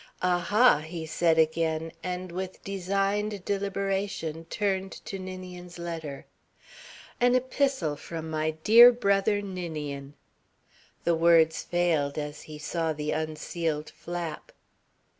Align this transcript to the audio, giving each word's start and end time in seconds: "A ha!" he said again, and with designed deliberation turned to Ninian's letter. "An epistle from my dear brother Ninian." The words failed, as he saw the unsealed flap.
"A 0.23 0.39
ha!" 0.39 0.79
he 0.79 1.05
said 1.05 1.37
again, 1.37 1.91
and 2.01 2.31
with 2.31 2.63
designed 2.63 3.45
deliberation 3.45 4.45
turned 4.45 4.91
to 5.05 5.19
Ninian's 5.19 5.77
letter. 5.77 6.25
"An 7.19 7.35
epistle 7.35 7.95
from 7.97 8.27
my 8.27 8.49
dear 8.63 8.91
brother 8.91 9.43
Ninian." 9.43 10.15
The 11.03 11.13
words 11.13 11.61
failed, 11.61 12.17
as 12.17 12.41
he 12.49 12.57
saw 12.57 12.93
the 12.93 13.11
unsealed 13.11 13.91
flap. 13.91 14.51